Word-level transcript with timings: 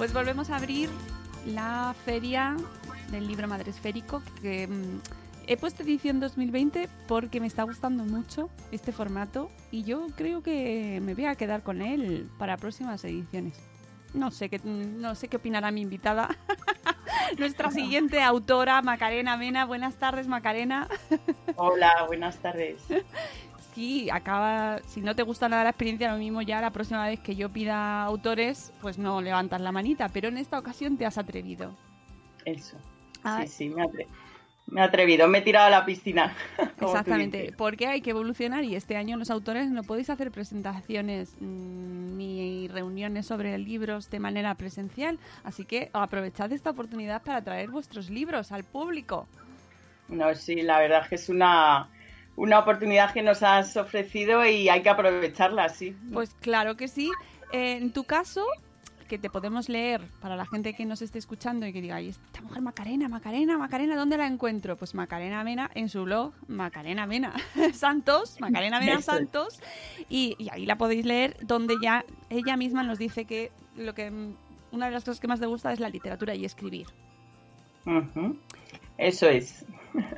Pues 0.00 0.14
volvemos 0.14 0.48
a 0.48 0.56
abrir 0.56 0.88
la 1.44 1.94
feria 2.06 2.56
del 3.10 3.28
libro 3.28 3.46
madresférico 3.46 4.22
que 4.40 4.66
mm, 4.66 5.00
he 5.46 5.58
puesto 5.58 5.82
edición 5.82 6.20
2020 6.20 6.88
porque 7.06 7.38
me 7.38 7.46
está 7.46 7.64
gustando 7.64 8.02
mucho 8.04 8.48
este 8.72 8.92
formato 8.92 9.50
y 9.70 9.82
yo 9.82 10.06
creo 10.16 10.42
que 10.42 11.02
me 11.02 11.12
voy 11.12 11.26
a 11.26 11.34
quedar 11.34 11.62
con 11.62 11.82
él 11.82 12.30
para 12.38 12.56
próximas 12.56 13.04
ediciones. 13.04 13.60
No 14.14 14.30
sé 14.30 14.48
qué, 14.48 14.58
no 14.64 15.14
sé 15.14 15.28
qué 15.28 15.36
opinará 15.36 15.70
mi 15.70 15.82
invitada. 15.82 16.34
Nuestra 17.38 17.70
siguiente 17.70 18.22
autora, 18.22 18.80
Macarena 18.80 19.36
Mena. 19.36 19.66
Buenas 19.66 19.96
tardes, 19.96 20.26
Macarena. 20.26 20.88
Hola, 21.56 22.04
buenas 22.06 22.38
tardes. 22.38 22.80
Sí, 23.80 24.10
acaba. 24.10 24.78
Si 24.86 25.00
no 25.00 25.16
te 25.16 25.22
gusta 25.22 25.48
nada 25.48 25.64
la 25.64 25.70
experiencia, 25.70 26.12
lo 26.12 26.18
mismo 26.18 26.42
ya 26.42 26.60
la 26.60 26.70
próxima 26.70 27.06
vez 27.08 27.18
que 27.18 27.34
yo 27.34 27.48
pida 27.48 28.02
autores, 28.02 28.74
pues 28.82 28.98
no 28.98 29.22
levantas 29.22 29.58
la 29.62 29.72
manita. 29.72 30.10
Pero 30.10 30.28
en 30.28 30.36
esta 30.36 30.58
ocasión 30.58 30.98
te 30.98 31.06
has 31.06 31.16
atrevido. 31.16 31.74
Eso. 32.44 32.76
Sí, 33.40 33.46
sí, 33.46 33.68
me, 33.70 33.82
atre- 33.82 34.06
me 34.66 34.82
he 34.82 34.84
atrevido, 34.84 35.26
me 35.28 35.38
he 35.38 35.40
tirado 35.40 35.68
a 35.68 35.70
la 35.70 35.86
piscina. 35.86 36.36
Exactamente, 36.78 37.54
porque 37.56 37.86
hay 37.86 38.02
que 38.02 38.10
evolucionar 38.10 38.64
y 38.64 38.76
este 38.76 38.98
año 38.98 39.16
los 39.16 39.30
autores 39.30 39.70
no 39.70 39.82
podéis 39.82 40.10
hacer 40.10 40.30
presentaciones 40.30 41.36
mm, 41.40 42.18
ni 42.18 42.68
reuniones 42.68 43.24
sobre 43.26 43.56
libros 43.56 44.10
de 44.10 44.20
manera 44.20 44.54
presencial, 44.56 45.18
así 45.42 45.64
que 45.64 45.88
aprovechad 45.94 46.52
esta 46.52 46.68
oportunidad 46.68 47.22
para 47.22 47.42
traer 47.42 47.70
vuestros 47.70 48.10
libros 48.10 48.52
al 48.52 48.64
público. 48.64 49.26
No, 50.08 50.34
sí, 50.34 50.56
la 50.56 50.80
verdad 50.80 51.02
es 51.04 51.08
que 51.08 51.14
es 51.14 51.28
una, 51.30 51.88
una 52.40 52.58
oportunidad 52.58 53.12
que 53.12 53.22
nos 53.22 53.42
has 53.42 53.76
ofrecido 53.76 54.46
y 54.46 54.70
hay 54.70 54.82
que 54.82 54.88
aprovecharla, 54.88 55.68
sí. 55.68 55.94
Pues 56.10 56.34
claro 56.40 56.74
que 56.74 56.88
sí. 56.88 57.10
Eh, 57.52 57.76
en 57.76 57.92
tu 57.92 58.04
caso, 58.04 58.46
que 59.08 59.18
te 59.18 59.28
podemos 59.28 59.68
leer 59.68 60.00
para 60.22 60.36
la 60.36 60.46
gente 60.46 60.72
que 60.72 60.86
nos 60.86 61.02
esté 61.02 61.18
escuchando 61.18 61.66
y 61.66 61.72
que 61.74 61.82
diga, 61.82 61.96
"Ay, 61.96 62.08
esta 62.08 62.40
mujer 62.40 62.62
Macarena, 62.62 63.08
Macarena, 63.08 63.58
Macarena, 63.58 63.94
¿dónde 63.94 64.16
la 64.16 64.26
encuentro? 64.26 64.76
Pues 64.78 64.94
Macarena 64.94 65.44
Mena 65.44 65.70
en 65.74 65.90
su 65.90 66.04
blog, 66.04 66.32
Macarena 66.48 67.06
Mena 67.06 67.34
Santos, 67.74 68.40
Macarena 68.40 68.80
Mena. 68.80 69.02
Santos, 69.02 69.60
y, 70.08 70.34
y 70.38 70.48
ahí 70.50 70.64
la 70.64 70.76
podéis 70.78 71.04
leer 71.04 71.36
donde 71.42 71.74
ya 71.82 72.04
ella 72.30 72.56
misma 72.56 72.84
nos 72.84 72.98
dice 72.98 73.26
que 73.26 73.52
lo 73.76 73.94
que 73.94 74.10
una 74.72 74.86
de 74.86 74.92
las 74.92 75.04
cosas 75.04 75.20
que 75.20 75.28
más 75.28 75.40
le 75.40 75.46
gusta 75.46 75.72
es 75.74 75.80
la 75.80 75.90
literatura 75.90 76.34
y 76.34 76.46
escribir. 76.46 76.86
Eso 78.96 79.26
es. 79.28 79.66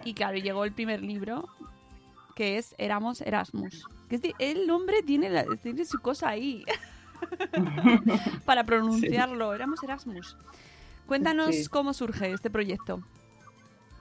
Y 0.04 0.14
claro, 0.14 0.36
llegó 0.36 0.64
el 0.64 0.72
primer 0.72 1.02
libro, 1.02 1.48
que 2.34 2.59
es 2.59 2.75
Éramos 2.78 3.20
Erasmus. 3.20 3.84
Que 4.09 4.16
es 4.16 4.22
el 4.38 4.66
nombre 4.66 5.03
tiene, 5.03 5.31
la- 5.31 5.44
tiene 5.62 5.84
su 5.84 5.98
cosa 6.00 6.28
ahí 6.31 6.65
para 8.44 8.65
pronunciarlo. 8.65 9.54
Éramos 9.54 9.82
Erasmus. 9.82 10.37
Cuéntanos 11.06 11.54
Sí. 11.54 11.66
cómo 11.66 11.93
surge 11.93 12.32
este 12.32 12.50
proyecto. 12.50 13.00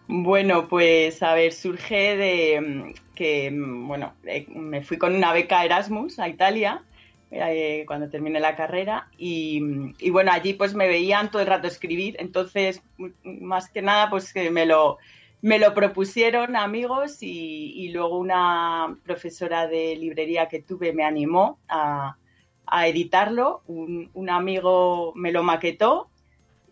Bueno, 0.08 0.68
pues 0.68 1.24
a 1.24 1.34
ver, 1.34 1.54
surge 1.54 2.18
de 2.18 2.62
mm, 2.62 3.16
que, 3.16 3.50
mm, 3.52 3.88
bueno, 3.88 4.14
eh, 4.26 4.46
me 4.50 4.84
fui 4.84 4.98
con 4.98 5.16
una 5.16 5.32
beca 5.32 5.64
Erasmus 5.64 6.20
a 6.20 6.28
Italia 6.28 6.84
eh, 7.32 7.86
cuando 7.88 8.10
terminé 8.10 8.40
la 8.42 8.58
carrera 8.58 9.08
y, 9.18 9.62
mm, 9.62 9.94
y 10.00 10.10
bueno, 10.10 10.32
allí 10.34 10.54
pues 10.54 10.74
me 10.74 10.88
veían 10.88 11.32
todo 11.32 11.42
el 11.42 11.48
rato 11.48 11.68
escribir, 11.68 12.18
entonces 12.20 12.82
más 13.24 13.70
que 13.70 13.82
nada 13.82 14.10
pues 14.10 14.34
que 14.34 14.52
me 14.52 14.66
lo, 14.66 14.98
me 15.42 15.60
lo 15.60 15.74
propusieron 15.74 16.56
amigos 16.56 17.24
y, 17.24 17.74
y 17.76 17.90
luego 17.90 18.18
una 18.18 18.98
profesora 19.04 19.68
de 19.68 19.96
librería 19.96 20.48
que 20.48 20.62
tuve 20.62 20.94
me 20.94 21.04
animó 21.04 21.60
a, 21.68 22.18
a 22.66 22.88
editarlo, 22.88 23.64
un, 23.68 24.10
un 24.14 24.30
amigo 24.30 25.14
me 25.16 25.32
lo 25.32 25.44
maquetó 25.44 26.10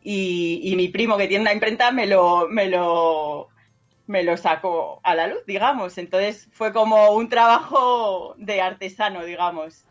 y, 0.01 0.61
y 0.63 0.75
mi 0.75 0.87
primo 0.89 1.17
que 1.17 1.27
tiene 1.27 1.43
una 1.43 1.53
imprenta 1.53 1.91
me 1.91 2.05
lo, 2.07 2.47
me 2.47 2.69
lo 2.69 3.49
me 4.09 4.23
lo 4.23 4.37
sacó 4.37 4.99
a 5.03 5.13
la 5.13 5.27
luz, 5.27 5.45
digamos. 5.45 5.99
Entonces 5.99 6.49
fue 6.51 6.73
como 6.73 7.11
un 7.11 7.29
trabajo 7.29 8.33
de 8.39 8.59
artesano, 8.59 9.23
digamos. 9.23 9.85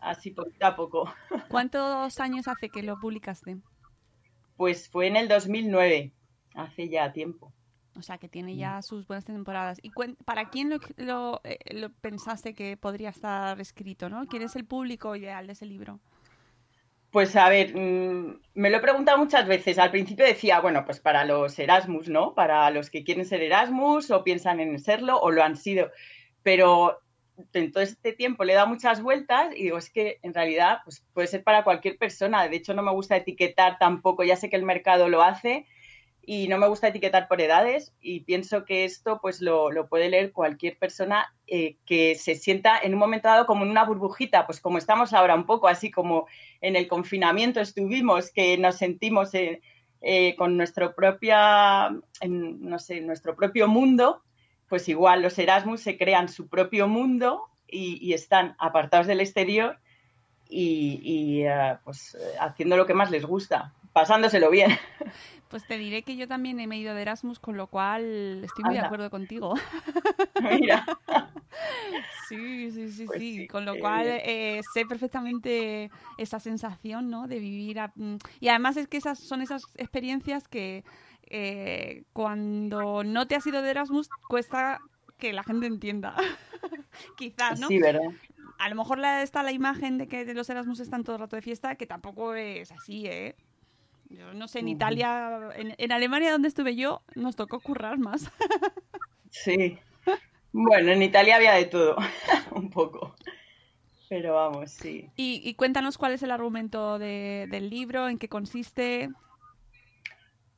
Así 0.00 0.32
poquito 0.32 0.66
a 0.66 0.76
poco. 0.76 1.12
¿Cuántos 1.48 2.20
años 2.20 2.46
hace 2.46 2.68
que 2.68 2.82
lo 2.82 3.00
publicaste? 3.00 3.56
Pues 4.58 4.90
fue 4.90 5.06
en 5.06 5.16
el 5.16 5.28
2009, 5.28 6.12
hace 6.54 6.90
ya 6.90 7.10
tiempo. 7.12 7.54
O 7.96 8.02
sea, 8.02 8.18
que 8.18 8.28
tiene 8.28 8.56
ya 8.56 8.82
sus 8.82 9.06
buenas 9.06 9.24
temporadas. 9.24 9.78
¿Y 9.82 9.90
para 10.24 10.50
quién 10.50 10.70
lo, 10.70 10.78
lo, 10.96 11.40
eh, 11.44 11.58
lo 11.72 11.90
pensaste 11.90 12.54
que 12.54 12.76
podría 12.76 13.10
estar 13.10 13.60
escrito, 13.60 14.08
no? 14.08 14.26
¿Quién 14.26 14.42
es 14.42 14.56
el 14.56 14.64
público 14.64 15.14
ideal 15.14 15.46
de 15.46 15.52
ese 15.52 15.66
libro? 15.66 16.00
Pues 17.14 17.36
a 17.36 17.48
ver, 17.48 17.76
mm, 17.76 18.40
me 18.54 18.70
lo 18.70 18.78
he 18.78 18.80
preguntado 18.80 19.18
muchas 19.18 19.46
veces. 19.46 19.78
Al 19.78 19.92
principio 19.92 20.26
decía, 20.26 20.60
bueno, 20.60 20.84
pues 20.84 20.98
para 20.98 21.24
los 21.24 21.56
Erasmus, 21.56 22.08
¿no? 22.08 22.34
Para 22.34 22.68
los 22.70 22.90
que 22.90 23.04
quieren 23.04 23.24
ser 23.24 23.40
Erasmus 23.40 24.10
o 24.10 24.24
piensan 24.24 24.58
en 24.58 24.80
serlo 24.80 25.20
o 25.20 25.30
lo 25.30 25.44
han 25.44 25.56
sido. 25.56 25.92
Pero 26.42 26.98
en 27.52 27.70
todo 27.70 27.84
este 27.84 28.12
tiempo 28.12 28.42
le 28.42 28.52
he 28.52 28.56
dado 28.56 28.66
muchas 28.66 29.00
vueltas 29.00 29.54
y 29.54 29.62
digo, 29.62 29.78
es 29.78 29.90
que 29.90 30.18
en 30.22 30.34
realidad 30.34 30.78
pues, 30.84 31.04
puede 31.12 31.28
ser 31.28 31.44
para 31.44 31.62
cualquier 31.62 31.98
persona. 31.98 32.48
De 32.48 32.56
hecho, 32.56 32.74
no 32.74 32.82
me 32.82 32.90
gusta 32.90 33.16
etiquetar 33.16 33.78
tampoco, 33.78 34.24
ya 34.24 34.34
sé 34.34 34.50
que 34.50 34.56
el 34.56 34.64
mercado 34.64 35.08
lo 35.08 35.22
hace 35.22 35.66
y 36.26 36.48
no 36.48 36.58
me 36.58 36.68
gusta 36.68 36.88
etiquetar 36.88 37.28
por 37.28 37.40
edades 37.40 37.92
y 38.00 38.20
pienso 38.20 38.64
que 38.64 38.84
esto 38.84 39.18
pues 39.20 39.40
lo, 39.40 39.70
lo 39.70 39.88
puede 39.88 40.08
leer 40.08 40.32
cualquier 40.32 40.78
persona 40.78 41.34
eh, 41.46 41.76
que 41.84 42.14
se 42.14 42.34
sienta 42.36 42.78
en 42.78 42.94
un 42.94 43.00
momento 43.00 43.28
dado 43.28 43.44
como 43.44 43.64
en 43.64 43.70
una 43.70 43.84
burbujita, 43.84 44.46
pues 44.46 44.60
como 44.60 44.78
estamos 44.78 45.12
ahora 45.12 45.34
un 45.34 45.44
poco, 45.44 45.68
así 45.68 45.90
como 45.90 46.26
en 46.60 46.74
el 46.74 46.88
confinamiento 46.88 47.60
estuvimos, 47.60 48.30
que 48.30 48.56
nos 48.56 48.76
sentimos 48.76 49.34
eh, 49.34 49.60
eh, 50.00 50.34
con 50.36 50.56
nuestro 50.56 50.94
propia, 50.94 51.90
no 52.26 52.78
sé, 52.78 53.00
nuestro 53.02 53.36
propio 53.36 53.68
mundo, 53.68 54.22
pues 54.68 54.88
igual 54.88 55.20
los 55.20 55.38
Erasmus 55.38 55.82
se 55.82 55.98
crean 55.98 56.28
su 56.28 56.48
propio 56.48 56.88
mundo 56.88 57.42
y, 57.68 58.12
están 58.14 58.56
apartados 58.58 59.06
del 59.06 59.20
exterior 59.20 59.78
y, 60.48 61.44
pues 61.84 62.16
haciendo 62.40 62.76
lo 62.76 62.86
que 62.86 62.94
más 62.94 63.10
les 63.10 63.24
gusta, 63.26 63.74
pasándoselo 63.94 64.50
bien. 64.50 64.72
Pues 65.48 65.66
te 65.66 65.78
diré 65.78 66.02
que 66.02 66.16
yo 66.16 66.26
también 66.26 66.58
he 66.60 66.76
ido 66.78 66.94
de 66.94 67.02
Erasmus, 67.02 67.38
con 67.38 67.56
lo 67.56 67.68
cual 67.68 68.42
estoy 68.44 68.64
muy 68.64 68.74
de 68.74 68.80
acuerdo 68.80 69.10
contigo. 69.10 69.54
Mira, 70.38 70.84
Sí, 72.10 72.70
sí, 72.72 72.90
sí, 72.90 73.06
Pues 73.06 73.22
sí. 73.32 73.34
sí, 73.34 73.48
Con 73.48 73.64
lo 73.64 73.72
qué 73.72 73.78
cual 73.78 74.06
eh, 74.08 74.62
sé 74.62 74.86
perfectamente 74.86 75.90
esa 76.16 76.40
sensación, 76.40 77.10
¿no? 77.10 77.28
De 77.28 77.38
vivir. 77.38 77.78
a- 77.80 77.92
mm, 77.94 78.16
Y 78.40 78.48
además 78.48 78.76
es 78.76 78.88
que 78.88 78.96
esas 78.96 79.18
son 79.18 79.42
esas 79.42 79.72
experiencias 79.76 80.48
que 80.48 80.84
eh, 81.30 82.04
cuando 82.12 83.04
no 83.04 83.26
te 83.26 83.34
has 83.36 83.46
ido 83.46 83.62
de 83.62 83.70
Erasmus 83.70 84.10
cuesta 84.26 84.82
que 85.18 85.32
la 85.32 85.42
gente 85.44 85.66
entienda. 85.66 86.16
Quizás, 87.16 87.58
¿no? 87.58 87.68
sí, 87.68 87.78
¿verdad? 87.80 88.10
A 88.58 88.68
lo 88.70 88.76
mejor 88.76 88.98
la, 88.98 89.22
está 89.22 89.42
la 89.42 89.52
imagen 89.52 89.98
de 89.98 90.08
que 90.08 90.24
de 90.24 90.34
los 90.34 90.50
Erasmus 90.50 90.80
están 90.80 91.04
todo 91.04 91.16
el 91.16 91.20
rato 91.22 91.36
de 91.36 91.42
fiesta, 91.42 91.76
que 91.76 91.86
tampoco 91.86 92.34
es 92.34 92.72
así, 92.72 93.06
¿eh? 93.06 93.36
Yo 94.16 94.32
no 94.34 94.48
sé, 94.48 94.60
en 94.60 94.68
Italia, 94.68 95.50
en, 95.56 95.74
en 95.76 95.92
Alemania 95.92 96.32
donde 96.32 96.48
estuve 96.48 96.76
yo, 96.76 97.02
nos 97.14 97.36
tocó 97.36 97.60
currar 97.60 97.98
más. 97.98 98.30
Sí. 99.30 99.78
Bueno, 100.52 100.92
en 100.92 101.02
Italia 101.02 101.36
había 101.36 101.54
de 101.54 101.64
todo, 101.64 101.96
un 102.52 102.70
poco. 102.70 103.14
Pero 104.08 104.34
vamos, 104.34 104.70
sí. 104.70 105.10
Y, 105.16 105.40
y 105.42 105.54
cuéntanos 105.54 105.98
cuál 105.98 106.12
es 106.12 106.22
el 106.22 106.30
argumento 106.30 106.98
de- 106.98 107.48
del 107.50 107.70
libro, 107.70 108.08
en 108.08 108.18
qué 108.18 108.28
consiste. 108.28 109.10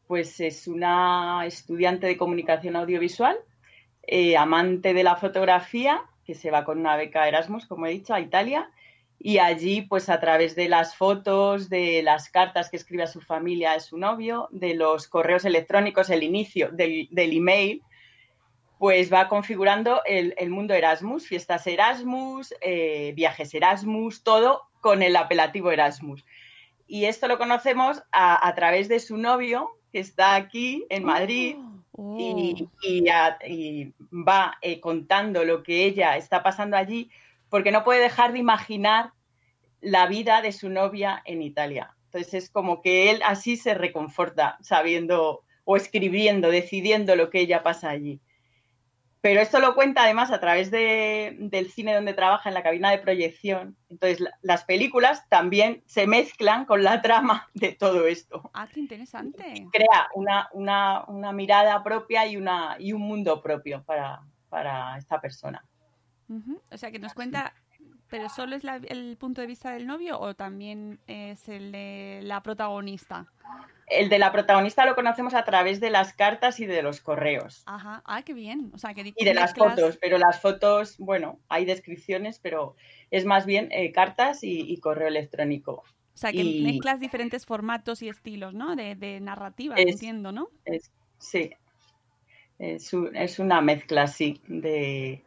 Pues 0.06 0.38
es 0.40 0.68
una 0.68 1.44
estudiante 1.46 2.06
de 2.06 2.16
comunicación 2.16 2.76
audiovisual, 2.76 3.36
eh, 4.02 4.36
amante 4.36 4.94
de 4.94 5.02
la 5.02 5.16
fotografía, 5.16 6.02
que 6.24 6.34
se 6.34 6.50
va 6.50 6.64
con 6.64 6.78
una 6.78 6.96
beca 6.96 7.26
Erasmus, 7.26 7.66
como 7.66 7.86
he 7.86 7.90
dicho, 7.90 8.14
a 8.14 8.20
Italia. 8.20 8.70
Y 9.18 9.38
allí, 9.38 9.82
pues 9.82 10.08
a 10.08 10.20
través 10.20 10.54
de 10.54 10.68
las 10.68 10.94
fotos, 10.94 11.68
de 11.68 12.02
las 12.02 12.28
cartas 12.28 12.70
que 12.70 12.76
escribe 12.76 13.02
a 13.02 13.06
su 13.06 13.20
familia, 13.20 13.72
a 13.72 13.80
su 13.80 13.96
novio, 13.98 14.48
de 14.52 14.74
los 14.74 15.08
correos 15.08 15.44
electrónicos, 15.44 16.10
el 16.10 16.22
inicio 16.22 16.70
del, 16.70 17.08
del 17.10 17.36
email, 17.36 17.82
pues 18.78 19.10
va 19.12 19.28
configurando 19.28 20.02
el, 20.04 20.34
el 20.36 20.50
mundo 20.50 20.74
Erasmus, 20.74 21.26
fiestas 21.26 21.66
Erasmus, 21.66 22.54
eh, 22.60 23.12
viajes 23.16 23.54
Erasmus, 23.54 24.22
todo 24.22 24.62
con 24.82 25.02
el 25.02 25.16
apelativo 25.16 25.72
Erasmus. 25.72 26.24
Y 26.86 27.06
esto 27.06 27.26
lo 27.26 27.38
conocemos 27.38 28.02
a, 28.12 28.46
a 28.46 28.54
través 28.54 28.88
de 28.88 29.00
su 29.00 29.16
novio, 29.16 29.70
que 29.92 29.98
está 30.00 30.34
aquí 30.34 30.84
en 30.90 31.04
Madrid, 31.04 31.56
Oh. 31.98 32.18
y, 32.20 32.68
y 32.82 33.08
a- 33.08 33.38
y 33.48 33.94
va 34.12 34.58
eh, 34.60 34.80
contando 34.80 35.44
lo 35.44 35.62
que 35.62 35.86
ella 35.86 36.18
está 36.18 36.42
pasando 36.42 36.76
allí, 36.76 37.08
porque 37.50 37.70
no 37.72 37.84
puede 37.84 38.00
dejar 38.00 38.32
de 38.32 38.38
imaginar 38.38 39.12
la 39.80 40.06
vida 40.06 40.42
de 40.42 40.52
su 40.52 40.68
novia 40.68 41.22
en 41.24 41.42
Italia. 41.42 41.94
Entonces 42.06 42.34
es 42.34 42.50
como 42.50 42.80
que 42.82 43.10
él 43.10 43.20
así 43.24 43.56
se 43.56 43.74
reconforta, 43.74 44.56
sabiendo 44.60 45.42
o 45.64 45.76
escribiendo, 45.76 46.50
decidiendo 46.50 47.16
lo 47.16 47.28
que 47.30 47.40
ella 47.40 47.62
pasa 47.62 47.90
allí. 47.90 48.20
Pero 49.20 49.40
esto 49.40 49.58
lo 49.58 49.74
cuenta 49.74 50.04
además 50.04 50.30
a 50.30 50.38
través 50.38 50.70
de- 50.70 51.34
del 51.40 51.70
cine 51.72 51.92
donde 51.94 52.14
trabaja 52.14 52.48
en 52.48 52.54
la 52.54 52.62
cabina 52.62 52.90
de 52.92 52.98
proyección. 52.98 53.76
Entonces 53.90 54.20
la- 54.20 54.30
las 54.40 54.64
películas 54.64 55.28
también 55.28 55.82
se 55.86 56.06
mezclan 56.06 56.64
con 56.64 56.84
la 56.84 57.02
trama 57.02 57.48
de 57.54 57.72
todo 57.72 58.06
esto 58.06 58.50
Ah, 58.54 58.68
qué 58.72 58.78
interesante. 58.80 59.66
crea 59.72 60.08
una, 60.14 60.48
una, 60.52 61.04
una 61.08 61.32
mirada 61.32 61.82
propia 61.82 62.26
y, 62.26 62.36
una, 62.36 62.76
y 62.78 62.92
un 62.92 63.02
mundo 63.02 63.42
propio 63.42 63.82
para, 63.84 64.20
para 64.48 64.96
esta 64.96 65.20
persona. 65.20 65.64
O 66.70 66.76
sea, 66.76 66.90
que 66.90 66.98
nos 66.98 67.14
cuenta, 67.14 67.54
pero 68.08 68.28
solo 68.28 68.56
es 68.56 68.64
la- 68.64 68.76
el 68.76 69.16
punto 69.16 69.40
de 69.40 69.46
vista 69.46 69.70
del 69.72 69.86
novio 69.86 70.18
o 70.18 70.34
también 70.34 70.98
es 71.06 71.48
el 71.48 71.72
de 71.72 72.20
la 72.22 72.42
protagonista. 72.42 73.26
El 73.88 74.08
de 74.08 74.18
la 74.18 74.32
protagonista 74.32 74.84
lo 74.84 74.96
conocemos 74.96 75.34
a 75.34 75.44
través 75.44 75.78
de 75.78 75.90
las 75.90 76.12
cartas 76.12 76.58
y 76.58 76.66
de 76.66 76.82
los 76.82 77.00
correos 77.00 77.62
Ajá, 77.66 78.02
ah, 78.04 78.22
qué 78.22 78.34
bien. 78.34 78.72
O 78.74 78.78
sea, 78.78 78.94
que 78.94 79.14
y 79.14 79.24
de 79.24 79.34
las 79.34 79.54
fotos, 79.54 79.96
pero 80.00 80.18
las 80.18 80.40
fotos, 80.40 80.98
bueno, 80.98 81.38
hay 81.48 81.64
descripciones, 81.64 82.40
pero 82.40 82.74
es 83.12 83.24
más 83.24 83.46
bien 83.46 83.68
eh, 83.70 83.92
cartas 83.92 84.42
y, 84.42 84.60
y 84.60 84.78
correo 84.80 85.06
electrónico. 85.06 85.84
O 86.14 86.18
sea, 86.18 86.32
que 86.32 86.42
y- 86.42 86.62
mezclas 86.62 86.98
diferentes 86.98 87.46
formatos 87.46 88.02
y 88.02 88.08
estilos, 88.08 88.54
¿no? 88.54 88.74
De, 88.74 88.96
de 88.96 89.20
narrativa, 89.20 89.76
Es- 89.76 89.92
entiendo, 89.92 90.32
¿no? 90.32 90.48
Es, 90.64 90.90
sí, 91.18 91.50
es, 92.58 92.92
un- 92.92 93.14
es 93.14 93.38
una 93.38 93.60
mezcla, 93.60 94.06
sí, 94.06 94.40
de... 94.48 95.22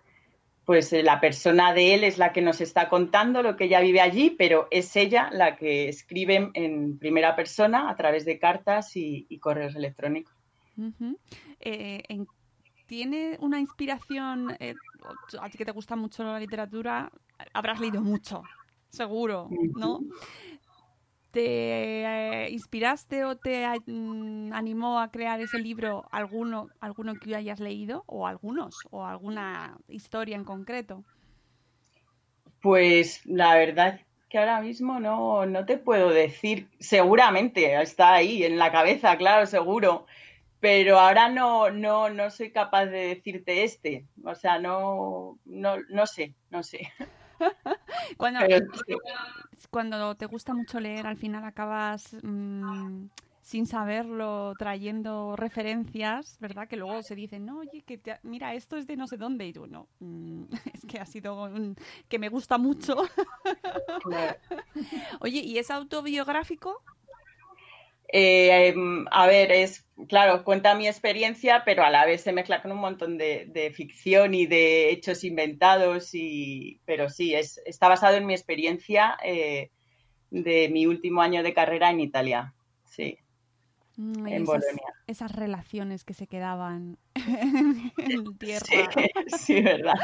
Pues 0.70 0.94
eh, 0.94 1.02
la 1.02 1.20
persona 1.20 1.74
de 1.74 1.96
él 1.96 2.04
es 2.04 2.20
la 2.20 2.32
que 2.32 2.44
nos 2.44 2.62
está 2.62 2.90
contando 2.90 3.42
lo 3.42 3.56
que 3.56 3.64
ella 3.64 3.80
vive 3.80 4.02
allí, 4.02 4.30
pero 4.30 4.68
es 4.70 4.96
ella 4.96 5.28
la 5.32 5.56
que 5.56 5.90
escribe 5.90 6.52
en- 6.54 7.00
primera 7.00 7.36
persona 7.36 7.90
a 7.90 7.96
través 7.96 8.24
de 8.24 8.38
cartas 8.38 8.96
y, 8.96 9.26
y 9.30 9.40
correos 9.40 9.76
electrónicos. 9.76 10.32
Eh, 11.60 12.04
en- 12.08 12.28
¿Tiene 12.86 13.38
una 13.42 13.60
inspiración, 13.60 14.56
eh, 14.60 14.76
a 15.42 15.50
ti 15.50 15.58
que 15.58 15.66
te 15.66 15.72
gusta 15.72 15.96
mucho 15.96 16.24
la 16.24 16.40
literatura, 16.40 17.12
habrás 17.52 17.80
leído 17.80 18.02
mucho, 18.02 18.44
seguro, 18.92 19.50
¿no? 19.76 20.02
¿Te 21.32 21.46
eh, 21.46 22.50
inspiraste 22.50 23.24
o 23.24 23.38
te 23.38 23.68
mm, 23.86 24.52
animó 24.54 25.00
a 25.00 25.12
crear 25.12 25.40
ese 25.42 25.60
libro 25.60 26.06
alguno, 26.12 26.70
alguno 26.80 27.16
que 27.16 27.36
hayas 27.36 27.60
leído 27.60 28.04
o 28.08 28.26
algunos 28.26 28.76
o 28.90 29.06
alguna 29.06 29.78
historia 29.88 30.36
en 30.36 30.44
concreto? 30.44 31.04
Pues 32.62 33.26
la 33.26 33.56
verdad 33.56 34.02
que 34.30 34.38
ahora 34.40 34.62
mismo 34.62 35.00
no, 35.00 35.46
no 35.46 35.66
te 35.66 35.78
puedo 35.78 36.10
decir, 36.10 36.68
seguramente 36.80 37.80
está 37.82 38.14
ahí 38.14 38.44
en 38.44 38.58
la 38.58 38.72
cabeza, 38.72 39.18
claro, 39.18 39.46
seguro, 39.46 40.06
pero 40.60 41.00
ahora 41.00 41.30
no, 41.30 41.72
no, 41.72 42.10
no 42.10 42.30
soy 42.30 42.52
capaz 42.52 42.86
de 42.86 43.08
decirte 43.08 43.64
este, 43.64 44.06
o 44.24 44.36
sea, 44.36 44.60
no, 44.60 45.40
no, 45.46 45.78
no 45.90 46.06
sé, 46.06 46.36
no 46.50 46.64
sé. 46.64 46.92
Cuando, 48.18 48.42
Pero 48.42 48.60
sí. 48.88 48.96
Cuando 49.68 50.16
te 50.16 50.26
gusta 50.26 50.54
mucho 50.54 50.80
leer, 50.80 51.06
al 51.08 51.18
final 51.18 51.44
acabas 51.44 52.16
mm, 52.24 53.06
sin 53.42 53.66
saberlo 53.66 54.54
trayendo 54.58 55.36
referencias, 55.36 56.38
¿verdad? 56.40 56.68
Que 56.68 56.78
luego 56.78 57.02
se 57.02 57.16
dicen, 57.16 57.46
no, 57.46 57.60
oye, 57.60 57.82
que 57.82 57.98
te- 57.98 58.20
mira, 58.24 58.54
esto 58.54 58.78
es 58.78 58.88
de 58.88 58.96
no 58.96 59.08
sé 59.08 59.18
dónde. 59.18 59.48
Y 59.48 59.54
tú, 59.54 59.68
no, 59.68 59.88
mm, 60.00 60.44
es 60.74 60.86
que 60.86 61.00
ha 61.00 61.06
sido 61.06 61.44
un- 61.46 61.76
que 62.08 62.20
me 62.20 62.30
gusta 62.30 62.58
mucho. 62.58 62.96
Oye, 65.22 65.40
¿y 65.40 65.58
es 65.58 65.72
autobiográfico? 65.72 66.82
Eh, 68.12 68.70
em, 68.70 69.06
a 69.12 69.28
ver, 69.28 69.52
es 69.52 69.86
claro, 70.08 70.44
cuenta 70.44 70.76
mi 70.76 70.88
experiencia, 70.88 71.64
pero 71.66 71.84
a 71.84 71.90
la 71.90 72.06
vez 72.06 72.22
se 72.22 72.32
mezcla 72.32 72.62
con 72.62 72.72
un 72.72 72.80
montón 72.80 73.18
de, 73.18 73.46
de 73.48 73.72
ficción 73.72 74.34
y 74.34 74.46
de 74.46 74.90
hechos 74.90 75.24
inventados. 75.24 76.14
Y, 76.14 76.82
pero 76.86 77.10
sí, 77.10 77.36
es, 77.36 77.62
está 77.66 77.88
basado 77.88 78.18
en 78.18 78.26
mi 78.26 78.34
experiencia 78.34 79.18
eh, 79.24 79.72
de 80.32 80.70
mi 80.70 80.86
último 80.86 81.22
año 81.22 81.44
de 81.44 81.54
carrera 81.54 81.90
en 81.90 82.00
Italia. 82.00 82.54
Sí, 82.86 83.18
Mm, 84.02 84.28
en 84.28 84.44
esas, 84.44 84.46
Bolonia. 84.46 84.84
esas 85.08 85.32
relaciones 85.34 86.06
que 86.06 86.14
se 86.14 86.26
quedaban 86.26 86.98
en 87.98 88.38
tierra. 88.38 88.66
Sí, 88.66 89.10
sí, 89.38 89.62
verdad. 89.62 89.96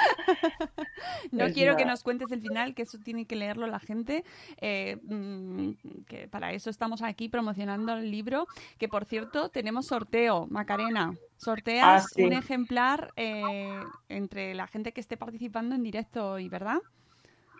No 1.31 1.45
Es 1.45 1.53
quiero 1.53 1.77
que 1.77 1.85
nos 1.85 2.03
cuentes 2.03 2.29
el 2.31 2.41
final, 2.41 2.75
que 2.75 2.81
eso 2.81 2.97
tiene 2.99 3.25
que 3.25 3.37
leerlo 3.37 3.67
la 3.67 3.79
gente, 3.79 4.25
eh, 4.59 4.97
mm, 5.03 5.69
que 6.07 6.27
para 6.27 6.51
eso 6.51 6.69
estamos 6.69 7.01
aquí 7.03 7.29
promocionando 7.29 7.93
el 7.93 8.11
libro, 8.11 8.47
que 8.77 8.89
por 8.89 9.05
cierto 9.05 9.47
tenemos 9.49 9.87
sorteo, 9.87 10.45
Macarena. 10.49 11.13
Sorteas 11.37 12.03
Ah, 12.03 12.07
sí. 12.13 12.23
un 12.23 12.33
ejemplar 12.33 13.13
eh, 13.15 13.79
entre 14.09 14.55
la 14.55 14.67
gente 14.67 14.91
que 14.91 14.99
esté 15.01 15.15
participando 15.15 15.73
en 15.75 15.83
directo 15.83 16.31
hoy, 16.31 16.49
¿verdad? 16.49 16.79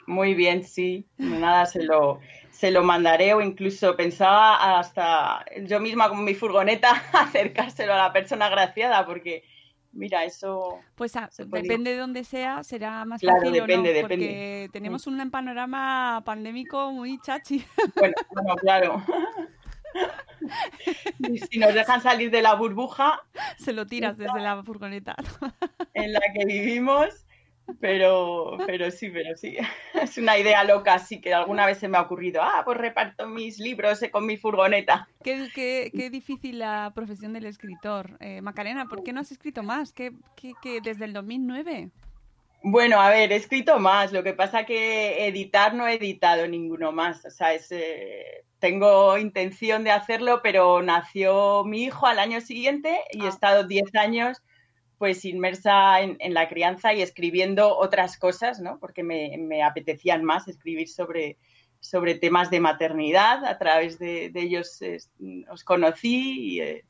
Muy 0.08 0.34
bien, 0.36 0.64
sí. 0.64 1.06
Nada, 1.18 1.66
se 1.66 1.84
lo, 1.84 2.20
se 2.52 2.72
lo 2.72 2.84
mandaré 2.84 3.34
o 3.34 3.42
incluso 3.42 3.96
pensaba 3.96 4.78
hasta 4.80 5.44
yo 5.64 5.80
misma 5.80 6.10
con 6.10 6.24
mi 6.24 6.34
furgoneta 6.36 6.92
acercárselo 7.14 7.94
a 7.94 7.98
la 7.98 8.14
persona 8.14 8.46
agraciada 8.46 9.06
porque, 9.06 9.44
mira, 9.94 10.24
eso... 10.24 10.80
Pues 10.96 11.16
a- 11.16 11.30
depende 11.48 11.92
de 11.92 11.98
dónde 11.98 12.24
sea, 12.24 12.64
será 12.64 13.04
más 13.06 13.20
Claro, 13.22 13.40
fácil 13.40 13.62
o 13.62 13.66
depende. 13.66 14.02
porque 14.02 14.70
tenemos 14.72 15.08
un 15.08 15.30
panorama 15.32 16.22
pandémico 16.26 16.92
muy 16.92 17.20
chachi. 17.22 17.66
Bueno, 17.96 18.14
bueno, 18.32 18.56
claro. 18.58 19.04
Y 21.20 21.38
si 21.40 21.58
nos 21.60 21.74
dejan 21.74 22.02
salir 22.02 22.30
de 22.30 22.42
la 22.42 22.54
burbuja 22.56 23.22
Se 23.58 23.74
lo 23.74 23.86
tiras 23.86 24.18
desde 24.18 24.40
la 24.42 24.62
furgoneta. 24.64 25.16
en 25.94 26.14
la 26.14 26.20
que 26.34 26.46
vivimos, 26.46 27.25
pero, 27.79 28.57
pero 28.65 28.91
sí, 28.91 29.10
pero 29.10 29.36
sí. 29.36 29.57
Es 29.93 30.17
una 30.17 30.38
idea 30.38 30.63
loca, 30.63 31.00
sí, 31.00 31.19
que 31.22 31.34
alguna 31.34 31.65
vez 31.65 31.77
se 31.79 31.88
me 31.88 31.98
ha 31.98 32.01
ocurrido, 32.01 32.41
ah, 32.41 32.62
pues 32.65 32.77
reparto 32.77 33.27
mis 33.27 33.60
libros 33.60 34.01
eh, 34.03 34.12
con 34.12 34.25
mi 34.25 34.38
furgoneta. 34.38 35.07
Qué, 35.24 35.50
qué- 35.53 35.91
qué 35.95 36.10
difícil 36.10 36.60
la 36.60 36.91
profesión 36.95 37.34
del 37.34 37.45
escritor. 37.45 38.17
Eh, 38.19 38.41
Macarena, 38.41 38.86
¿por 38.88 39.03
qué 39.03 39.13
no 39.13 39.22
has 39.22 39.31
escrito 39.31 39.63
más? 39.63 39.91
¿Qué, 39.93 40.12
qué- 40.36 40.81
desde 40.81 41.05
el 41.05 41.13
2009? 41.13 41.89
Bueno, 42.67 43.00
a 43.00 43.10
ver, 43.10 43.31
he 43.31 43.36
escrito 43.36 43.77
más, 43.79 44.12
lo 44.12 44.24
que 44.24 44.34
pasa 44.34 44.65
que 44.65 45.27
editar 45.27 45.75
no 45.75 45.88
he 45.88 45.93
editado 45.95 46.48
ninguno 46.48 46.91
más, 46.91 47.24
o 47.24 47.29
sea, 47.29 47.53
es, 47.53 47.72
eh, 47.72 48.43
tengo 48.57 49.19
intención 49.19 49.84
de 49.84 49.91
hacerlo, 49.91 50.39
pero 50.41 50.81
nació 50.81 51.63
mi 51.63 51.84
hijo 51.84 52.07
al 52.07 52.17
año 52.17 52.41
siguiente 52.41 53.01
y 53.12 53.22
he 53.22 53.25
Ah. 53.27 53.29
estado 53.29 53.67
10 53.67 53.93
años 53.93 54.41
pues 54.98 55.25
inmersa 55.25 56.02
en, 56.02 56.18
en 56.20 56.34
la 56.34 56.48
crianza 56.48 56.94
y 56.94 57.02
escribiendo 57.02 57.78
otras 57.78 58.18
cosas, 58.18 58.60
¿no? 58.60 58.80
Porque 58.80 59.04
me, 59.04 59.64
apetecían 59.64 60.24
más 60.24 60.48
escribir 60.48 60.90
sobre, 60.90 61.38
sobre 61.80 62.16
temas 62.16 62.50
de 62.50 62.60
maternidad, 62.60 63.46
a 63.46 63.58
través 63.58 64.00
de, 64.00 64.32
ellos 64.36 64.80
os 65.50 65.64
conocí 65.64 66.56
y, 66.56 66.60
eh, 66.62 66.86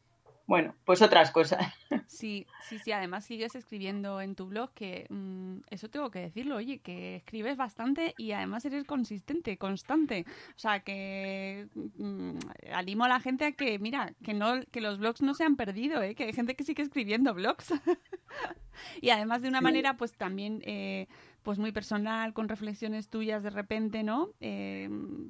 bueno, 0.47 0.75
pues 0.85 1.01
otras 1.01 1.31
cosas. 1.31 1.65
Sí, 2.07 2.45
sí, 2.61 2.77
sí. 2.79 2.91
Además 2.91 3.25
sigues 3.25 3.55
escribiendo 3.55 4.21
en 4.21 4.35
tu 4.35 4.45
blog 4.45 4.71
que 4.73 5.07
mm, 5.09 5.57
eso 5.69 5.89
tengo 5.89 6.11
que 6.11 6.19
decirlo, 6.19 6.55
oye, 6.55 6.79
que 6.79 7.15
escribes 7.15 7.57
bastante 7.57 8.13
y 8.17 8.31
además 8.31 8.63
eres 8.65 8.85
consistente, 8.85 9.57
constante. 9.57 10.25
O 10.55 10.59
sea, 10.59 10.81
que 10.81 11.67
mm, 11.73 12.37
animo 12.73 13.05
a 13.05 13.09
la 13.09 13.19
gente 13.19 13.45
a 13.45 13.51
que, 13.53 13.79
mira, 13.79 14.13
que 14.23 14.33
no, 14.33 14.61
que 14.71 14.81
los 14.81 14.99
blogs 14.99 15.21
no 15.21 15.33
se 15.33 15.43
han 15.43 15.55
perdido, 15.55 16.01
¿eh? 16.01 16.15
que 16.15 16.25
hay 16.25 16.33
gente 16.33 16.55
que 16.55 16.63
sigue 16.63 16.83
escribiendo 16.83 17.33
blogs. 17.33 17.73
y 19.01 19.09
además 19.09 19.41
de 19.41 19.49
una 19.49 19.61
manera, 19.61 19.97
pues 19.97 20.13
también, 20.13 20.61
eh, 20.63 21.07
pues 21.43 21.57
muy 21.57 21.71
personal, 21.71 22.33
con 22.33 22.49
reflexiones 22.49 23.09
tuyas 23.09 23.43
de 23.43 23.49
repente, 23.49 24.03
¿no? 24.03 24.29
Eh, 24.39 24.89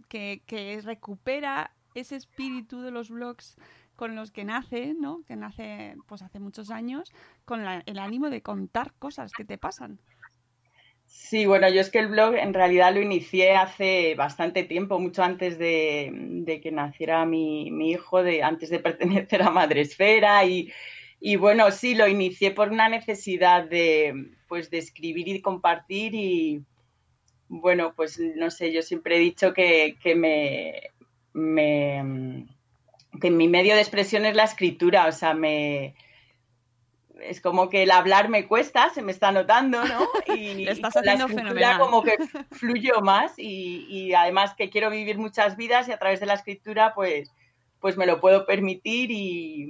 que, 0.10 0.44
que 0.46 0.82
recupera 0.82 1.72
ese 1.96 2.18
espíritu 2.18 2.82
de 2.82 2.92
los 2.92 3.10
blogs 3.10 3.58
con 3.96 4.16
los 4.16 4.32
que 4.32 4.44
nace, 4.44 4.94
¿no? 5.00 5.24
Que 5.28 5.36
nace 5.36 5.96
pues 6.08 6.22
hace 6.22 6.40
muchos 6.40 6.72
años, 6.72 7.14
con 7.46 7.62
el 7.62 8.00
ánimo 8.00 8.30
de 8.30 8.42
contar 8.42 8.94
cosas 9.00 9.32
que 9.32 9.46
te 9.46 9.58
pasan. 9.58 10.00
Sí, 11.06 11.46
bueno, 11.46 11.70
yo 11.70 11.82
es 11.82 11.90
que 11.90 12.00
el 12.00 12.08
blog 12.08 12.36
en 12.36 12.54
realidad 12.54 12.94
lo 12.94 13.02
inicié 13.02 13.56
hace 13.56 14.16
bastante 14.16 14.64
tiempo, 14.64 15.00
mucho 15.00 15.24
antes 15.24 15.58
de, 15.58 16.60
que 16.62 16.72
naciera 16.72 17.26
mi, 17.26 17.68
hijo, 17.90 18.24
de, 18.24 18.44
antes 18.44 18.70
de 18.70 18.80
pertenecer 18.80 19.42
a 19.42 19.50
Madresfera 19.50 20.46
y, 20.46 20.72
y 21.20 21.36
bueno, 21.38 21.72
sí, 21.72 21.96
lo 21.96 22.08
inicié 22.08 22.52
por 22.52 22.70
una 22.72 22.90
necesidad 22.90 23.64
de, 23.64 24.14
pues, 24.48 24.70
de 24.70 24.80
escribir 24.80 25.28
y 25.28 25.42
compartir 25.42 26.16
y 26.16 26.64
bueno, 27.48 27.94
pues 27.96 28.20
no 28.20 28.50
sé, 28.50 28.74
yo 28.74 28.82
siempre 28.82 29.18
he 29.18 29.20
dicho 29.20 29.54
que, 29.54 29.98
que 30.02 30.16
me, 30.16 30.92
me 31.34 32.46
que 33.20 33.32
mi 33.32 33.48
medio 33.48 33.76
de 33.76 33.82
expresión 33.82 34.26
es 34.26 34.36
la 34.36 34.44
escritura, 34.44 35.08
o 35.08 35.12
sea, 35.12 35.34
me 35.34 35.96
es 37.22 37.42
como 37.42 37.70
que 37.70 37.84
el 37.84 37.92
hablar 37.92 38.30
me 38.30 38.48
cuesta, 38.48 38.90
se 38.90 39.02
me 39.02 39.12
está 39.12 39.32
notando, 39.32 39.84
¿no? 39.86 40.08
Y, 40.36 40.68
estás 40.68 40.96
la 41.04 41.14
escritura 41.14 41.80
como 41.80 42.04
que 42.04 42.18
fluyo 42.52 43.02
más 43.02 43.34
y, 43.38 44.14
además 44.14 44.54
que 44.56 44.70
quiero 44.70 44.90
vivir 44.90 45.18
muchas 45.18 45.56
vidas 45.56 45.88
y 45.88 45.92
a 45.92 45.98
través 45.98 46.20
de 46.20 46.26
la 46.26 46.34
escritura 46.34 46.94
pues, 46.94 47.32
pues 47.80 47.98
me 47.98 48.06
lo 48.06 48.20
puedo 48.20 48.46
permitir 48.46 49.12
y, 49.12 49.70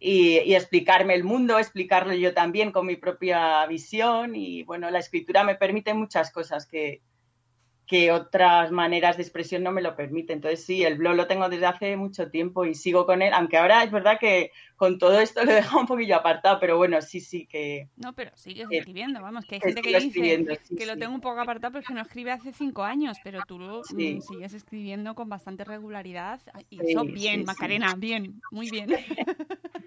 y, 0.00 0.54
explicarme 0.54 1.14
el 1.14 1.24
mundo, 1.24 1.58
explicarlo 1.58 2.14
yo 2.14 2.32
también 2.34 2.72
con 2.72 2.86
mi 2.86 2.96
propia 2.96 3.66
visión 3.66 4.34
y 4.34 4.62
bueno, 4.62 4.90
la 4.90 4.98
escritura 4.98 5.44
me 5.44 5.56
permite 5.56 5.94
muchas 5.94 6.30
cosas 6.30 6.66
que, 6.66 7.02
que 7.86 8.10
otras 8.10 8.72
maneras 8.72 9.16
de 9.16 9.22
expresión 9.22 9.62
no 9.62 9.70
me 9.70 9.82
lo 9.82 9.94
permiten. 9.94 10.36
Entonces 10.36 10.64
sí, 10.64 10.82
el 10.82 10.96
blog 10.96 11.14
lo 11.14 11.26
tengo 11.26 11.48
desde 11.48 11.66
hace 11.66 11.96
mucho 11.96 12.30
tiempo 12.30 12.64
y 12.64 12.74
sigo 12.74 13.06
con 13.06 13.22
él, 13.22 13.32
aunque 13.32 13.56
ahora 13.56 13.84
es 13.84 13.92
verdad 13.92 14.18
que 14.18 14.50
con 14.76 14.98
todo 14.98 15.20
esto 15.20 15.44
lo 15.44 15.52
he 15.52 15.54
dejado 15.54 15.80
un 15.80 15.86
poquillo 15.86 16.16
apartado, 16.16 16.58
pero 16.60 16.76
bueno, 16.76 17.00
sí, 17.00 17.20
sí 17.20 17.46
que... 17.46 17.88
No, 17.96 18.12
pero 18.12 18.32
sigues 18.34 18.66
escribiendo, 18.70 19.22
vamos, 19.22 19.44
que 19.46 19.56
hay 19.56 19.60
gente 19.60 19.82
que 19.82 20.00
dice 20.00 20.58
que 20.76 20.86
lo 20.86 20.96
tengo 20.96 21.14
un 21.14 21.20
poco 21.20 21.40
apartado 21.40 21.74
porque 21.74 21.94
no 21.94 22.00
escribe 22.00 22.32
hace 22.32 22.52
cinco 22.52 22.82
años, 22.82 23.18
pero 23.22 23.40
tú 23.46 23.58
mm, 23.58 24.20
sigues 24.20 24.52
escribiendo 24.52 25.14
con 25.14 25.28
bastante 25.28 25.64
regularidad 25.64 26.40
y 26.70 26.80
eso 26.84 27.04
bien, 27.04 27.44
Macarena, 27.44 27.94
bien, 27.96 28.40
muy 28.50 28.68
bien. 28.68 28.88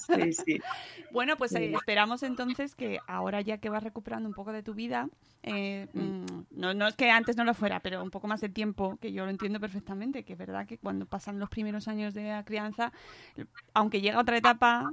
Sí, 0.00 0.32
sí. 0.32 0.60
Bueno, 1.10 1.36
pues 1.36 1.54
eh, 1.54 1.72
esperamos 1.74 2.22
entonces 2.22 2.74
que 2.74 3.00
ahora 3.06 3.40
ya 3.40 3.58
que 3.58 3.68
vas 3.68 3.82
recuperando 3.82 4.28
un 4.28 4.34
poco 4.34 4.52
de 4.52 4.62
tu 4.62 4.74
vida, 4.74 5.08
eh, 5.42 5.86
mm. 5.92 6.00
Mm, 6.00 6.46
no, 6.56 6.74
no, 6.74 6.88
es 6.88 6.96
que 6.96 7.10
antes 7.10 7.36
no 7.36 7.44
lo 7.44 7.54
fuera, 7.54 7.80
pero 7.80 8.02
un 8.02 8.10
poco 8.10 8.26
más 8.26 8.40
de 8.40 8.48
tiempo, 8.48 8.96
que 9.00 9.12
yo 9.12 9.24
lo 9.24 9.30
entiendo 9.30 9.60
perfectamente, 9.60 10.24
que 10.24 10.32
es 10.32 10.38
verdad 10.38 10.66
que 10.66 10.78
cuando 10.78 11.06
pasan 11.06 11.38
los 11.38 11.48
primeros 11.48 11.86
años 11.86 12.14
de 12.14 12.24
la 12.24 12.44
crianza, 12.44 12.92
aunque 13.74 14.00
llega 14.00 14.18
otra 14.18 14.36
etapa 14.36 14.90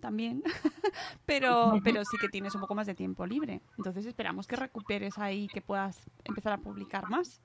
también, 0.00 0.42
pero, 1.26 1.80
pero 1.82 2.04
sí 2.04 2.18
que 2.20 2.28
tienes 2.28 2.54
un 2.54 2.60
poco 2.60 2.74
más 2.74 2.86
de 2.86 2.94
tiempo 2.94 3.24
libre. 3.24 3.60
Entonces 3.78 4.04
esperamos 4.04 4.46
que 4.46 4.56
recuperes 4.56 5.16
ahí, 5.18 5.48
que 5.48 5.60
puedas 5.62 5.98
empezar 6.24 6.52
a 6.52 6.58
publicar 6.58 7.08
más. 7.08 7.40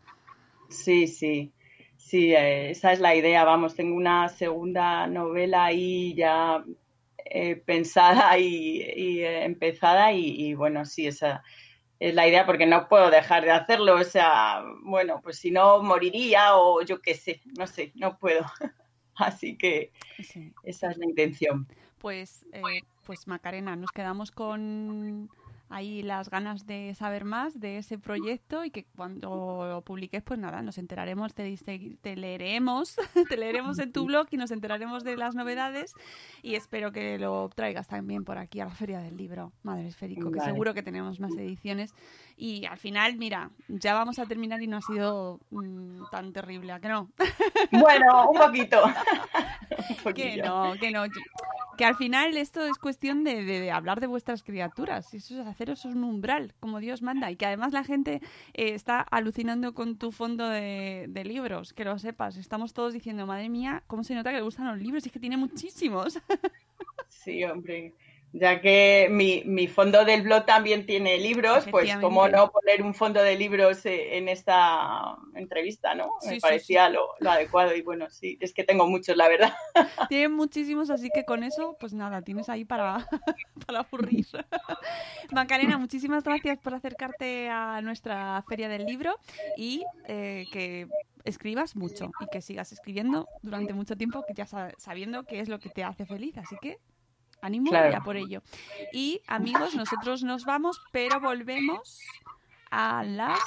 Sí, 0.70 1.08
sí. 1.08 1.52
Sí, 2.00 2.34
eh, 2.34 2.72
esa 2.72 2.94
es 2.94 3.00
la 3.02 3.14
idea. 3.14 3.44
Vamos, 3.44 3.76
tengo 3.76 3.96
una 3.96 4.30
segunda 4.30 5.06
novela 5.06 5.66
ahí 5.66 6.16
ya 6.16 6.64
eh, 7.26 7.58
pensada 7.58 8.36
y, 8.40 8.82
eh, 8.82 9.44
empezada 9.44 10.14
y, 10.14 10.54
bueno, 10.56 10.86
sí, 10.86 11.06
esa 11.08 11.44
es 12.00 12.16
la 12.16 12.28
idea 12.28 12.46
porque 12.46 12.66
no 12.66 12.88
puedo 12.88 13.12
dejar 13.12 13.44
de 13.44 13.52
hacerlo. 13.52 13.96
O 13.96 14.04
sea, 14.04 14.64
bueno, 14.82 15.20
pues 15.22 15.38
si 15.38 15.52
no 15.52 15.84
moriría 15.84 16.56
o 16.56 16.82
yo 16.82 17.02
qué 17.02 17.14
sé, 17.14 17.42
no 17.58 17.68
sé, 17.68 17.92
no 17.96 18.18
puedo. 18.18 18.46
Así 19.16 19.58
que 19.58 19.92
esa 20.64 20.90
es 20.90 20.98
la 20.98 21.06
intención. 21.06 21.68
Pues, 22.00 22.46
pues 23.06 23.28
Macarena, 23.28 23.76
nos 23.76 23.92
quedamos 23.92 24.32
con 24.32 25.30
ahí 25.70 26.02
las 26.02 26.30
ganas 26.30 26.66
de 26.66 26.94
saber 26.96 27.26
más 27.26 27.60
de 27.60 27.78
ese 27.78 27.98
proyecto 27.98 28.66
y 28.66 28.72
que 28.72 28.86
cuando 28.96 29.68
lo 29.70 29.82
publiques, 29.82 30.24
pues 30.24 30.40
nada, 30.40 30.62
nos 30.62 30.78
enteraremos, 30.78 31.34
te, 31.34 31.56
te, 32.02 32.16
leeremos, 32.16 32.96
te 33.30 33.38
leeremos 33.38 33.80
en 33.80 33.92
tu 33.92 34.06
blog 34.06 34.28
y 34.32 34.38
nos 34.38 34.52
enteraremos 34.52 35.04
de 35.04 35.16
las 35.16 35.36
novedades 35.36 35.94
y 36.42 36.56
espero 36.56 36.92
que 36.92 37.20
lo 37.20 37.50
traigas 37.50 37.88
también 37.88 38.26
por 38.26 38.38
aquí 38.38 38.60
a 38.60 38.66
la 38.66 38.72
Feria 38.72 39.00
del 39.00 39.16
Libro, 39.16 39.54
Madre 39.64 39.88
Esférico, 39.88 40.32
que 40.32 40.40
seguro 40.42 40.74
que 40.74 40.84
tenemos 40.84 41.20
más 41.20 41.34
ediciones 41.34 41.94
y 42.36 42.66
al 42.66 42.78
final, 42.78 43.18
mira, 43.18 43.52
ya 43.68 43.94
vamos 43.94 44.18
a 44.18 44.26
terminar 44.26 44.62
y 44.62 44.68
no 44.68 44.78
ha 44.78 44.82
sido 44.82 45.40
mm, 45.52 46.04
tan 46.10 46.34
terrible, 46.34 46.72
¿a 46.72 46.80
que 46.80 46.88
no? 46.88 47.10
Bueno, 47.72 48.30
un 48.30 48.38
poquito. 48.38 48.82
que 50.16 50.38
no, 50.38 50.74
que 50.80 50.92
no. 50.92 51.04
Que 51.80 51.86
al 51.86 51.96
final 51.96 52.36
esto 52.36 52.66
es 52.66 52.78
cuestión 52.78 53.24
de, 53.24 53.72
hablar 53.72 54.02
de 54.02 54.08
vuestras 54.08 54.44
criaturas. 54.44 55.14
Eso 55.14 55.40
es 55.40 55.48
haceros 55.48 55.86
un 55.86 56.04
umbral, 56.04 56.54
como 56.60 56.82
Dios 56.82 57.02
manda. 57.02 57.32
Y 57.32 57.38
que 57.38 57.46
además 57.46 57.72
la 57.72 57.86
gente 57.86 58.20
eh, 58.54 58.74
está 58.74 59.00
alucinando 59.00 59.74
con 59.74 59.98
tu 59.98 60.12
fondo 60.12 60.50
de, 60.50 61.06
de, 61.08 61.24
libros, 61.24 61.72
que 61.72 61.86
lo 61.86 61.98
sepas. 61.98 62.36
Estamos 62.36 62.74
todos 62.74 62.92
diciendo, 62.92 63.26
madre 63.26 63.48
mía, 63.48 63.82
¿cómo 63.88 64.04
se 64.04 64.14
nota 64.14 64.32
que 64.32 64.36
le 64.36 64.42
gustan 64.42 64.68
los 64.68 64.78
libros? 64.78 65.06
Y 65.06 65.08
es 65.08 65.14
que 65.14 65.22
tiene 65.22 65.38
muchísimos. 65.38 66.20
Sí, 67.08 67.44
hombre 67.44 67.94
ya 68.32 68.62
que 68.62 69.08
mi, 69.10 69.44
mi, 69.46 69.68
fondo 69.68 70.06
del 70.06 70.22
blog 70.22 70.46
también 70.46 70.86
tiene 70.86 71.18
libros, 71.18 71.66
pues 71.72 71.96
cómo 71.98 72.28
no 72.28 72.52
poner 72.52 72.84
un 72.84 72.94
fondo 72.94 73.22
de 73.24 73.36
libros 73.36 73.86
eh, 73.86 74.18
en 74.18 74.30
esta 74.30 75.18
entrevista, 75.34 75.96
¿no? 75.96 76.12
Me 76.28 76.40
parecía 76.40 76.90
Lo, 76.90 77.16
adecuado 77.28 77.76
y 77.76 77.82
bueno, 77.82 78.10
sí, 78.10 78.38
es 78.40 78.54
que 78.54 78.64
tengo 78.64 78.88
muchos, 78.88 79.18
la 79.18 79.28
verdad. 79.28 79.54
Tienen 80.10 80.34
muchísimos, 80.34 80.90
así 80.92 81.10
que 81.14 81.26
con 81.26 81.44
eso, 81.44 81.76
pues 81.80 81.94
nada, 81.94 82.22
tienes 82.22 82.50
ahí 82.50 82.66
para, 82.66 83.08
para 83.66 83.80
aburrir. 83.80 84.28
Macarena, 85.32 85.78
muchísimas 85.78 86.24
gracias 86.24 86.60
por 86.60 86.74
acercarte 86.76 87.50
a 87.50 87.82
nuestra 87.82 88.44
feria 88.48 88.70
del 88.70 88.86
libro 88.86 89.16
y 89.58 89.84
eh, 90.08 90.46
que 90.52 90.88
escribas 91.24 91.76
mucho 91.76 92.12
y 92.20 92.28
que 92.32 92.42
sigas 92.42 92.72
escribiendo 92.72 93.28
durante 93.42 93.74
mucho 93.74 93.96
tiempo, 93.96 94.24
que 94.28 94.34
ya 94.34 94.46
sabiendo 94.78 95.24
qué 95.24 95.40
es 95.40 95.50
lo 95.50 95.60
que 95.60 95.70
te 95.70 95.84
hace 95.84 96.06
feliz, 96.06 96.38
así 96.38 96.56
que 96.62 96.78
Ánimo 97.42 97.72
ya 97.72 98.02
por 98.02 98.18
ello. 98.18 98.42
Y 98.94 99.22
amigos, 99.28 99.76
nosotros 99.76 100.24
nos 100.24 100.46
vamos, 100.46 100.82
pero 100.92 101.20
volvemos 101.20 102.00
a 102.72 103.04
las 103.04 103.40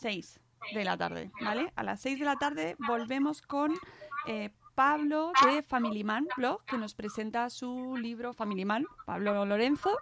6 0.00 0.40
de 0.74 0.84
la 0.84 0.96
tarde, 0.96 1.30
¿vale? 1.40 1.72
A 1.76 1.82
las 1.82 2.00
6 2.00 2.18
de 2.18 2.24
la 2.24 2.36
tarde 2.36 2.76
volvemos 2.78 3.42
con 3.42 3.74
eh, 4.26 4.50
Pablo 4.74 5.32
de 5.44 5.62
Family 5.62 6.04
Man 6.04 6.26
Blog, 6.36 6.64
que 6.64 6.78
nos 6.78 6.94
presenta 6.94 7.50
su 7.50 7.96
libro 7.98 8.32
Family 8.32 8.64
Man, 8.64 8.86
Pablo 9.04 9.44
Lorenzo, 9.44 9.94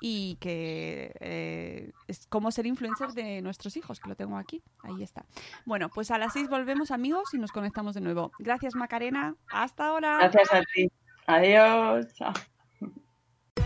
y 0.00 0.36
que 0.40 1.12
eh, 1.20 1.90
es 2.06 2.28
cómo 2.28 2.52
ser 2.52 2.66
influencer 2.66 3.08
de 3.10 3.42
nuestros 3.42 3.76
hijos, 3.76 3.98
que 3.98 4.08
lo 4.08 4.14
tengo 4.14 4.36
aquí. 4.36 4.62
Ahí 4.84 5.02
está. 5.02 5.24
Bueno, 5.64 5.88
pues 5.88 6.10
a 6.10 6.18
las 6.18 6.34
6 6.34 6.48
volvemos, 6.48 6.92
amigos, 6.92 7.34
y 7.34 7.38
nos 7.38 7.50
conectamos 7.50 7.94
de 7.94 8.02
nuevo. 8.02 8.30
Gracias, 8.38 8.76
Macarena. 8.76 9.34
Hasta 9.50 9.88
ahora. 9.88 10.18
Gracias 10.18 10.52
a 10.52 10.62
ti. 10.74 10.90
Adiós. 11.26 12.06